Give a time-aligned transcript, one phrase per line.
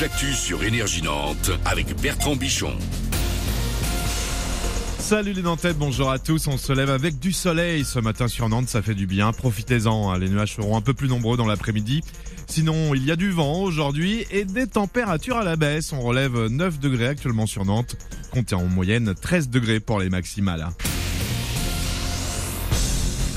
[0.00, 2.72] l'actu sur Énergie Nantes avec Bertrand Bichon.
[4.98, 6.46] Salut les Nantais, bonjour à tous.
[6.46, 9.32] On se lève avec du soleil ce matin sur Nantes, ça fait du bien.
[9.32, 10.18] Profitez-en, hein.
[10.18, 12.02] les nuages seront un peu plus nombreux dans l'après-midi.
[12.46, 15.92] Sinon, il y a du vent aujourd'hui et des températures à la baisse.
[15.92, 17.96] On relève 9 degrés actuellement sur Nantes.
[18.30, 20.68] Comptez en moyenne 13 degrés pour les maximales.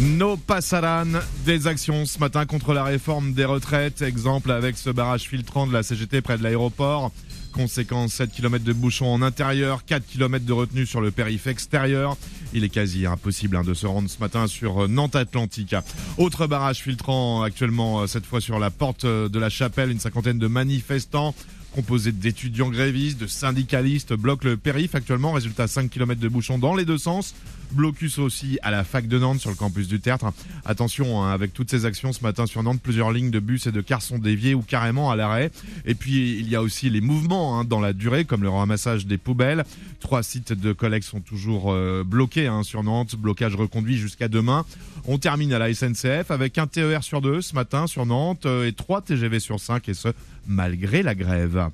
[0.00, 1.08] No passaran
[1.44, 4.00] des actions ce matin contre la réforme des retraites.
[4.00, 7.12] Exemple avec ce barrage filtrant de la CGT près de l'aéroport.
[7.52, 12.16] Conséquence, 7 km de bouchons en intérieur, 4 km de retenue sur le périph' extérieur.
[12.54, 15.74] Il est quasi impossible hein, de se rendre ce matin sur euh, Nantes Atlantique.
[16.16, 20.00] Autre barrage filtrant actuellement, euh, cette fois sur la porte euh, de la chapelle, une
[20.00, 21.34] cinquantaine de manifestants
[21.74, 25.32] composés d'étudiants grévistes, de syndicalistes, bloquent le périph' actuellement.
[25.32, 27.34] Résultat 5 km de bouchons dans les deux sens.
[27.72, 30.32] Blocus aussi à la fac de Nantes sur le campus du Tertre.
[30.64, 33.72] Attention, hein, avec toutes ces actions ce matin sur Nantes, plusieurs lignes de bus et
[33.72, 35.50] de cars sont déviées ou carrément à l'arrêt.
[35.84, 39.06] Et puis il y a aussi les mouvements hein, dans la durée, comme le ramassage
[39.06, 39.64] des poubelles.
[40.00, 44.64] Trois sites de collecte sont toujours euh, bloqués hein, sur Nantes, blocage reconduit jusqu'à demain.
[45.06, 48.66] On termine à la SNCF avec un TER sur deux ce matin sur Nantes euh,
[48.66, 50.08] et trois TGV sur cinq et ce
[50.46, 51.70] malgré la grève.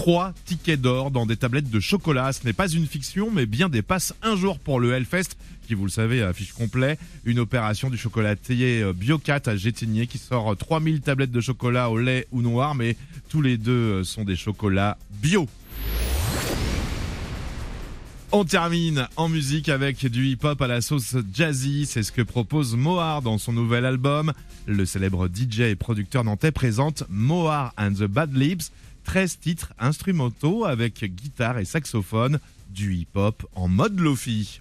[0.00, 2.32] Trois tickets d'or dans des tablettes de chocolat.
[2.32, 5.74] Ce n'est pas une fiction, mais bien des passes un jour pour le Hellfest, qui,
[5.74, 6.96] vous le savez, affiche complet.
[7.26, 11.98] Une opération du chocolatier euh, Biocat à Gétigné qui sort 3000 tablettes de chocolat au
[11.98, 12.96] lait ou noir, mais
[13.28, 15.46] tous les deux euh, sont des chocolats bio.
[18.32, 21.84] On termine en musique avec du hip-hop à la sauce jazzy.
[21.84, 24.32] C'est ce que propose Mohar dans son nouvel album.
[24.66, 28.70] Le célèbre DJ et producteur nantais présente Mohar and the Bad Lips.
[29.04, 34.60] 13 titres instrumentaux avec guitare et saxophone, du hip-hop en mode lofi.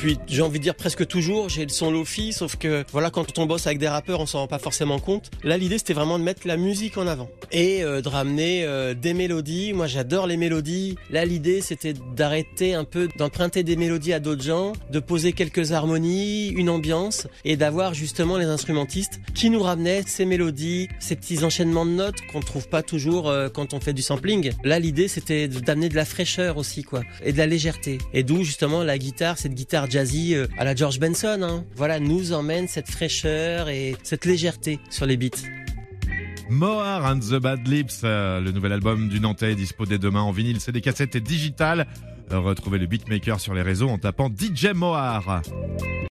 [0.00, 3.38] Depuis, j'ai envie de dire presque toujours, j'ai le son Lofi, sauf que voilà, quand
[3.38, 5.30] on bosse avec des rappeurs, on s'en rend pas forcément compte.
[5.44, 8.94] Là, l'idée, c'était vraiment de mettre la musique en avant et euh, de ramener euh,
[8.94, 9.74] des mélodies.
[9.74, 10.96] Moi, j'adore les mélodies.
[11.10, 15.72] Là, l'idée, c'était d'arrêter un peu, d'emprunter des mélodies à d'autres gens, de poser quelques
[15.72, 21.44] harmonies, une ambiance et d'avoir justement les instrumentistes qui nous ramenaient ces mélodies, ces petits
[21.44, 24.52] enchaînements de notes qu'on trouve pas toujours euh, quand on fait du sampling.
[24.64, 27.98] Là, l'idée, c'était d'amener de la fraîcheur aussi, quoi, et de la légèreté.
[28.14, 31.40] Et d'où justement la guitare, cette guitare jazzy euh, à la George Benson.
[31.42, 31.64] Hein.
[31.76, 35.42] Voilà, nous emmène cette fraîcheur et cette légèreté sur les beats.
[36.48, 40.32] Mohar and the Bad Lips, euh, le nouvel album du Nantais, dispo dès demain en
[40.32, 41.86] vinyle, c'est des cassettes digitales.
[42.30, 45.42] Retrouvez le beatmaker sur les réseaux en tapant DJ Mohar.